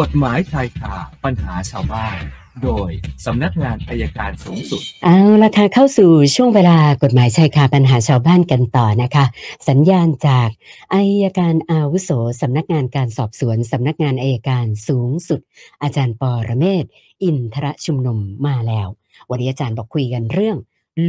[0.00, 0.94] กฎหมายชายคา
[1.24, 2.18] ปัญหาชาวบ้าน
[2.64, 2.90] โดย
[3.26, 9.24] สำนักงานอายการสูงสุด เอาละค่ะเข้าสู่ช่วงเวลากฎหมายชายคาปัญหาชาวบ้านกันต่อนะคะ
[9.68, 10.48] สัญญาณจาก
[10.94, 12.10] อายการอาวุโส
[12.42, 15.40] สำนักงานการสอบสวนสำนักงานอายการสูงสุด
[15.82, 16.84] อาจารย์ปอระเมศ
[17.22, 18.88] อินทรชุมนุมมาแล้ว
[19.30, 20.56] วันนี้อาจารย์บอกคุยกันเรื่อง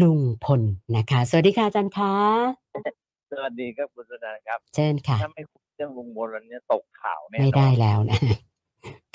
[0.01, 0.61] ลุงพล
[0.95, 2.15] นะคะ สวัสดีค่ะอาจารย์คะ
[3.31, 8.19] สวัสดีครับคุณสุนันท์ครับ เชิญค่ะถ้าไม่พูดเรื่องลุงพลวันนี้ตกข่าวแน่นอนไม่ได้แล้วนะ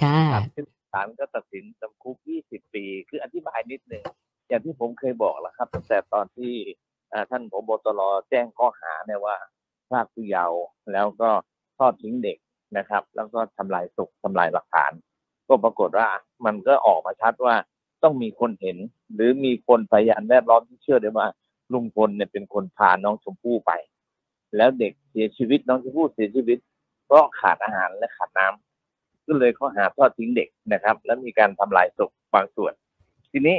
[0.02, 2.16] ค่ะครับซึ่งศาลก็ตัดสินจำคุก
[2.46, 4.04] 20 ปี คืออธิบายนิดหนึ่ง
[4.48, 6.54] อย่างที่ผมเคยบอกแล้วครับ ตั้งแต่ตอนที่
[7.12, 9.36] อ่าท่านผบตรแจ้งข้อหาเนี่ยว่า
[9.88, 10.60] พรากผู้เยาว์
[10.92, 11.30] แล้วก็
[11.78, 12.38] ทอดทิ้งเด็ก
[12.76, 14.92] นะครับ แล้วก็ทำลายศพทำลายหลักฐาน
[15.48, 16.08] ก็ปรากฏว่า
[16.46, 17.54] มันก็ออกมาชัดว่า
[18.02, 18.78] ต้องมีคนเห็น
[19.14, 21.26] หรือมีคนพยานแวดล้อมที่เชื่อได้ว่า
[21.72, 23.72] ลุงพลเนี่ยเป็นคนพาน้องชมพู่ไป
[24.56, 26.58] แล้วเด็กเสียชีวิตน้องชมพู่เสียชีวิต
[27.06, 28.71] เพราะขาดอาหารและขาดน้ำ
[29.26, 32.72] ก็เลยข้อหาทอดทิ้งเด็กนะครับ แล้วมีการทำลายศพบางส่วน
[33.32, 33.58] ทีนี้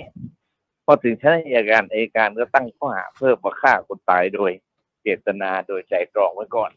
[0.85, 4.51] พอถึงชั้นอัยการอัยการก็ตั้งข้อหาเพิ่มว่าฆ่าคนตายโดย
[5.01, 6.71] เจตนาโดยใจตรองไว้ก่อน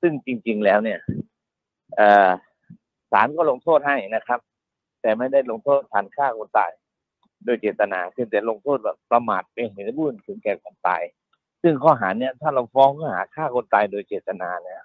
[0.00, 0.98] ซึ่งจริง ๆแล้วเนี่ย
[3.12, 4.40] ศาลก็ลงโทษให้นะครับ
[5.00, 6.70] แต่ไม่ได้ลงโทษฐานฆ่าคนตาย
[7.44, 11.02] โดยเจตนาเพียงแต่ลงโทษแบบประมาทเป็นเหตุให้ผู้อื่นถึงแก่ความตาย
[11.62, 14.80] ซึ่งข้อหาเนี่ยถ้าเราฟ้องข้อหาฆ่าคนตายโดยเจตนาเนี่ย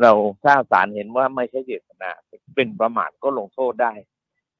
[0.00, 0.12] เรา
[0.44, 2.10] ถ้าศาลเห็นว่าไม่ใช่เจตนา
[2.54, 3.92] เป็นประมาทก็ลงโทษได้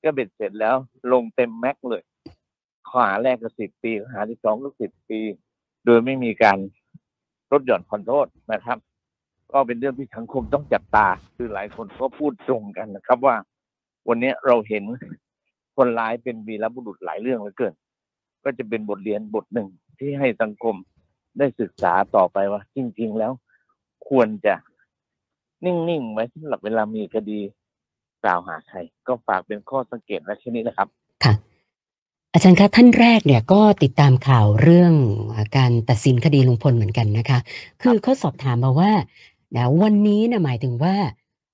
[0.02, 0.76] ก็เบ็ดเสร็จแล้ว
[1.12, 2.02] ลงเต็มแม็กซ์เลย
[2.88, 5.20] ข้อหาแรกก็สิบปีข้อหาที่สองก็สิบปี
[5.84, 6.58] โดยไม่มีการ
[7.52, 8.78] ลดหย่อนผ่อนโทษนะครับ
[9.52, 11.06] ก็เป็นเรื่องที่สังคมต้องจับตา
[11.36, 13.36] คือหลายคนก็พูดตรงกันนะครับว่า
[14.08, 14.84] วันนี้เราเห็น
[15.76, 17.74] คนร้ายเป็นวีรบุรุษหลายเรื่องเหลือเกิน
[18.44, 20.74] ก็จะเป็นบทเรียนบทหนึ่งที่ให้สังคม
[21.38, 23.32] ได้ศึกษาต่อไปว่า จริง ๆ แล้ว
[24.08, 24.54] ควรจะ
[25.64, 27.40] นิ่งๆไว้สำหรับเวลามีคดี
[28.24, 30.88] กล่าวหาใครก็ฝากเป็นข้อสังเกตไว้แค่นี้นะครับ
[31.24, 31.34] ค่ะ
[32.32, 34.92] อาจารย์คะท่านแรกเนี่ยก็ติดตามข่าวเรื่อง
[35.56, 37.38] การตัดสินคดีลุงพลเหมือนกันนะคะ
[37.80, 38.92] คือเขาสอบถามมาว่า
[39.56, 40.96] นะวันนี้นะหมายถึงว่า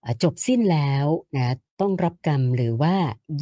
[0.02, 2.94] เอ่อจบสิ้นแล้วนะต้องรับกรรมหรือว่า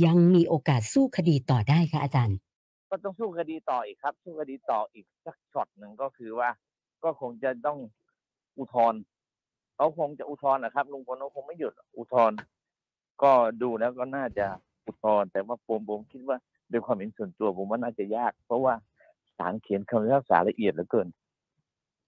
[0.04, 2.36] ยังมีโอกาสสู้คดีต่อได้คะอาจารย์
[2.90, 6.48] ก็ต้องสู้คดีต่ออีกครับ สู้คดีต่ออีกสักช็อตหนึ่งก็คือว่า
[7.04, 7.78] ก็คงจะต้อง
[8.58, 9.00] อุทธรณ์
[9.76, 12.36] เขาคงจะอุทธรณ์นะครับลุงพลเขาคงไม่หยุดอุทธรณ์
[13.22, 14.46] ก็ดูแล้วก็น่าจะ
[14.84, 16.36] อุทธรณ์แต่ว่าผมผมคิดว่า
[16.70, 18.74] โดยความเห็นส่วนตัวผมว่าน่าจะยาก เพราะว่า
[19.38, 21.08] ศาลเขียนคำพิพากษาละเอียดเหลือเกิน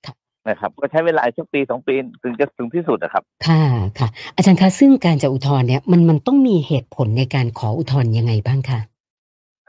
[0.06, 0.16] ครับ
[0.48, 3.62] นะครับ ก็ใช้เวลาอีกสักปีสองปีถึงจะถึงที่สุดนะครับ ค่ะ
[3.98, 8.81] ค่ะ อาจารย์คะซึ่งการจะอุทธรณ์เนี่ยมันมันต้องมีเหตุผลในการขออุทธรณ์ยังไงบ้างคะ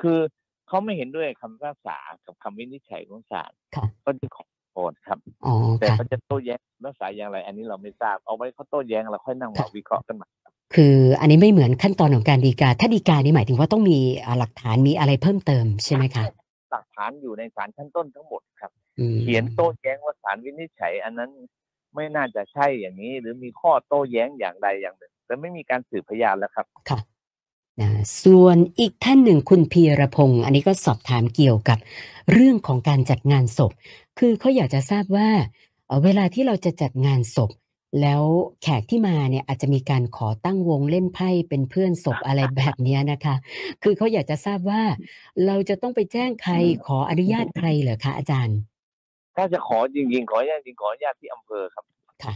[0.02, 0.19] คือ
[0.68, 10.28] เขาไม่เห็นด้วยคำพิพากษากับคำวินิจฉัยของศาลค่ะก็จะขอโทษครับอ๋อแต่ค่ะเขาจะโต้แย้งพิพากษาอย่างไร อันนี้เราไม่ทราบ เอาไว้เขาโต้แย้งเราค่อยนั่งมาวิเคราะห์กันใหม่
[10.75, 16.25] คืออันนี้ไม่เหมือนขั้นตอนของการดีกา ถ้าดีกานี่หมายถึงว่าต้องมีอ่าหลักฐานมีอะไรเพิ่มเติมใช่ไหมคะ
[16.71, 21.31] หลักฐานอยู่ในศาลชั้นต้นทั้งหมดครับอืมเขียนโต้แย้งว่าศาลวินิจฉัย อันนั้น
[21.95, 26.99] ไม่น่าจะใช่อย่างนี้ หรือมีข้อโต้แย้งอย่างใดอย่างหนึ่งแต่ไม่มีการสืบพยานแล้วครับค่ะ
[27.81, 27.89] นะ
[28.23, 31.77] ส่วนอีกท่านหนึ่งคุณพีรพงศ์อันนี้ก็สอบถามเกี่ยวกับ
[32.33, 33.71] เรื่องของการจัดงานศพ
[34.19, 35.29] คือเขาอยากจะทราบว่า
[35.87, 37.51] เอ่อเวลาที่เราจะจัดงานศพ
[38.02, 38.24] แล้ว
[38.62, 43.35] แขกที่มาเนี่ยอาจจะมีการขอตั้งวงเล่นไพ่เป็นเพื่อนศพอะไรแบบเนี้ยนะคะ
[43.84, 44.81] คือเขาอยากจะทราบว่า
[45.46, 46.53] เราจะต้องไปแจ้งใคร
[46.85, 48.57] ขออนุญาตใครเหรอคะอาจารย์
[49.35, 51.85] ถ้าจะขอจริงๆ ขออนุญาตจริงๆขออนุญาตที่อำเภอครับ
[52.24, 52.34] ค่ะ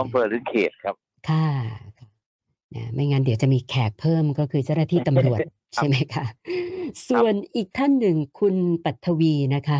[0.00, 0.94] อำเภอหรือเขตครับ
[1.28, 1.63] ค่ะค่ะ
[2.76, 5.38] นะไม่งั้นเดี๋ยวจะมีแขกเพิ่มก็คือเจ้าหน้าที่ตำรวจ
[5.74, 6.24] ใช่ไหมคะ
[7.08, 9.78] ส่วนอีกท่านหนึ่งคุณปัทวีนะคะ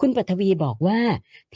[0.00, 0.98] คุณปัทวีบอกว่า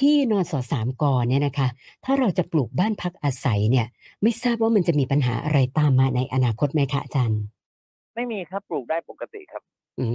[0.01, 1.69] ที่นสสามกเนี่ยนะคะ
[2.05, 3.87] ถ้าเราจะปลูกบ้านพักอาศัยเนี่ย
[4.23, 7.41] ไม่ทราบว่ามันจะมีปัญหาอะไรตามมาในอนาคตไหมคะอาจารย์
[8.15, 9.63] ไม่มีครับปลูกได้ปกติครับ
[10.01, 10.07] อื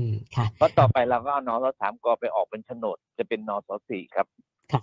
[0.00, 0.02] ม
[0.36, 4.26] ค่ะเพราะต่อไปเราก็เอานสสามกไปออกเป็นโฉนด จะเป็นนสสี่ครับ
[4.72, 4.80] ค่ะ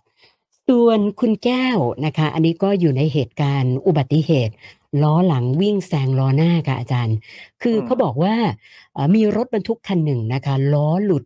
[0.68, 4.54] ส่วนคุณแก้วนะคะ อันนี้ก็อยู่ในเหตุการณ์อุบัติเหตุ
[5.04, 7.18] ล้อหลังวิ่งแซงล้อหน้าค่ะอาจารย์
[7.62, 8.36] คืออืมเขาบอกว่า
[8.94, 11.24] เอ่อมีรถบรรทุกคันหนึ่งนะคะ ล้อหลุด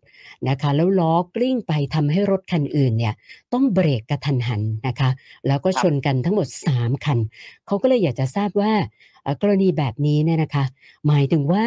[0.50, 3.14] นะคะ แล้วล้อกลิ้งไปทำให้รถคันอื่นเนี่ย
[3.54, 5.10] ต้องเบรกกระทันหันนะคะ
[5.48, 7.20] แล้วก็ชนกันทั้งหมด 3 คัน
[7.66, 8.74] เขาก็เลยอยากจะทราบว่า
[9.24, 10.66] เอ่อกรณีแบบนี้เนี่ยนะคะ
[11.08, 11.66] หมายถึงว่า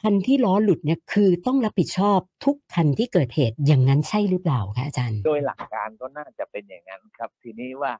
[0.00, 7.92] คันที่ล้อหลุดเนี่ยคือต้องรับผิดชอบทุกคันที่เกิดเหตุอย่างนั้นใช่หรือเปล่าคะอาจารย์ โดยหลักการก็น่าจะเป็นอย่างนั้นครับ ทีนี้ว่า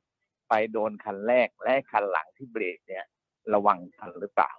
[0.49, 3.05] ไปโดนคันแรกและคันหลังที่เบรกเนี่ย
[3.55, 4.51] ระวังทันหรือเปล่า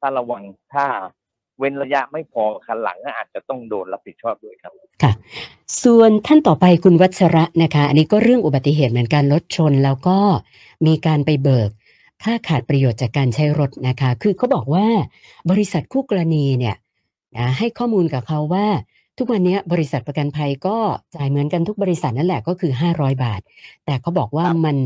[0.00, 0.42] ถ้าระวัง
[0.74, 0.86] ถ้า
[1.58, 4.72] เว้นระยะไม่พอคันหลังก็อาจจะต้องโดนรับผิดชอบด้วยครับ
[5.02, 5.12] ค่ะ
[5.84, 10.18] ส่วนท่านต่อไปคุณวัชระนะคะ อันนี้ก็เรื่องอุบัติเหตุเหมือนกันรถชน แล้วก็
[10.86, 11.70] มีการไปเบิก
[12.22, 14.86] ค่าขาดประโยชน์จากการใช้รถนะคะ คือเขาบอกว่า
[15.50, 16.76] บริษัทคู่กรณีเนี่ย
[17.36, 18.66] นะให้ข้อมูลกับเขาว่า
[19.18, 20.76] ทุกวันนี้บริษัทประกันภัยก็
[21.14, 23.40] จ่ายเหมือนกันทุกบริษัทนั่นแหละก็คือ 500 บาท
[23.84, 24.76] แต่เขาบอกว่ามัน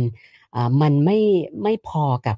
[0.82, 1.18] มันไม่
[1.62, 2.36] ไม่พอกับ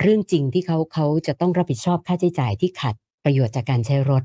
[0.00, 2.94] เรื่องจริงที่เขาเขาจะต้องรับผิดชอบค่าใช้จ่ายที่ขาด
[3.24, 4.22] ประโยชน์จากการใช้รถ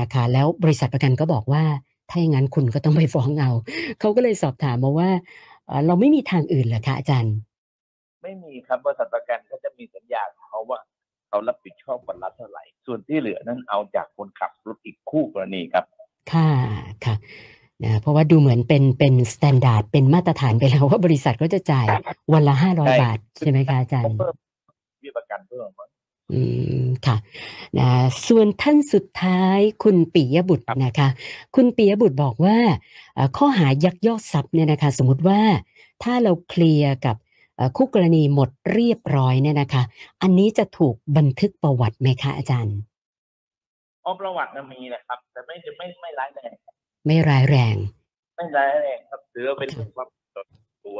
[0.00, 1.64] นะคะ แล้วบริษัทประกันก็บอกว่า
[2.10, 3.50] ถ้าอย่างนั้นคุณก็ต้องไปฟ้องเอา
[4.00, 5.10] เขาก็เลยสอบถามมาว่า
[5.66, 7.34] เอ่อเราไม่มีทางอื่นเหรอคะอาจารย์
[8.22, 10.80] ไม่มีครับบริษัทประกันเขาจะมีสัญญาของเขาว่า
[11.28, 15.84] เขารับผิดชอบวันละเท่าไหร่ ส่วนที่เหลือนั้นเอาจากคนขับรถอีกคู่กรณีครับ
[16.32, 16.50] ค่ะ
[17.04, 17.14] ค่ะ
[17.84, 21.86] นะเพราะว่าดูเหมือนเป็นเป็น standard เป็นมาตรฐานไปแล้วว่าบริษัทก็จะจ่าย
[22.32, 25.88] วันละห้าร้อยใช่บาท ใช่ไหมคะอาจารเขาย์เพิ่มเเขาเพิ่มเบี้ยประกันเพิ่มมั้ง
[26.32, 26.40] อื
[26.84, 27.16] มค่ะ
[27.78, 27.90] นะ
[28.28, 31.08] ส่วนท่านสุดท้ายคุณปิยบุตรครับนะคะ
[31.54, 32.58] คุณปิยบุตรบอกว่า
[33.14, 35.40] เอ่อข้อหายักยอกทรัพย์เนี่ยนะคะ สมมติว่า
[36.02, 37.16] ถ้าเราเคลียร์กับ
[37.56, 39.82] เอ่อคู่กรณีหมดเรียบร้อยเนี่ยนะคะ
[40.22, 42.76] อันนี้จะถูกบันทึกประวัติไหมคะอาจารย์
[44.04, 46.54] อ๋อประวัตินะมีนะครับ แต่ไม่ไม่ไม่ร้ายแรง
[47.06, 47.76] ไม่ร้ายแรง
[48.36, 50.46] ไม่ร้ายแรงครับถือว่าเป็นเรื่องความส่วน
[50.84, 50.98] ตัว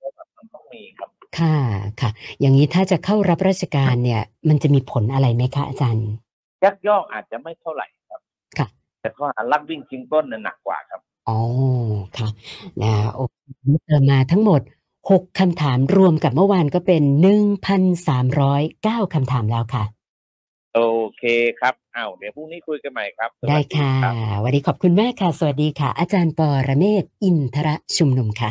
[0.00, 1.56] ประวัติมันต้องมีครับ ค่ะ
[2.00, 6.06] ค่ะ อย่างนี้ถ้าจะเข้ารับราชการเนี่ย มันจะมีผลอะไรไหมคะอาจารย์
[6.64, 8.20] ยักยอกอาจจะไม่เท่าไหร่ครับ
[8.58, 8.66] ค่ะ
[9.00, 11.38] แต่ข้อหาลักวิ่งชิงปล้นน่ะหนักกว่าครับอ๋อ
[12.18, 12.28] ค่ะ
[12.82, 13.36] นะโอเค
[13.84, 14.60] เติมมาทั้งหมด
[15.00, 17.02] 6คำถามรวมกับเมื่อวานก็เป็น
[17.82, 19.84] 1,309คำถามแล้วค่ะ
[20.74, 20.80] โอ
[21.18, 21.24] เค
[21.60, 28.50] ครับอ้าวเดี๋ยวพรุ่งนี้คุยกันใหม่ครับสวัสได้ค่ะรับวันนี้ขอบคุณมากค่ะ สวัสดีค่ะ อาจารย์ปอระเมศวร์อินทระชุมนุมค่ะ